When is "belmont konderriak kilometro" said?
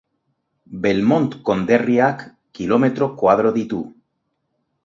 0.85-3.11